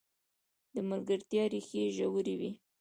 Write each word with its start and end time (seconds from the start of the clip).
د 0.73 0.75
ملګرتیا 0.89 1.43
ریښې 1.53 1.83
ژورې 1.97 2.35
وي. 2.39 2.51